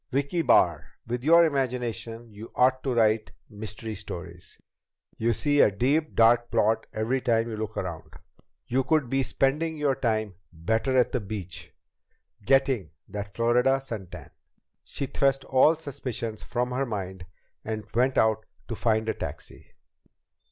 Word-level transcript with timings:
"Vicki 0.11 0.41
Barr, 0.41 0.93
with 1.05 1.23
your 1.23 1.45
imagination, 1.45 2.31
you 2.33 2.51
ought 2.55 2.81
to 2.81 2.95
write 2.95 3.33
mystery 3.51 3.93
stories! 3.93 4.59
You 5.19 5.31
see 5.31 5.61
a 5.61 5.69
deep, 5.69 6.15
dark 6.15 6.49
plot 6.49 6.87
every 6.91 7.21
time 7.21 7.47
you 7.47 7.55
look 7.55 7.77
around! 7.77 8.13
You 8.65 8.83
could 8.83 9.09
be 9.11 9.21
spending 9.21 9.77
your 9.77 9.93
time 9.93 10.33
better 10.51 10.97
at 10.97 11.11
the 11.11 11.19
beach, 11.19 11.71
getting 12.43 12.89
that 13.09 13.35
Florida 13.35 13.79
sun 13.79 14.07
tan!" 14.07 14.31
She 14.83 15.05
thrust 15.05 15.45
all 15.45 15.75
suspicions 15.75 16.41
from 16.41 16.71
her 16.71 16.87
mind 16.87 17.27
and 17.63 17.85
went 17.93 18.17
out 18.17 18.47
to 18.69 18.75
find 18.75 19.07
a 19.07 19.13
taxi. 19.13 19.67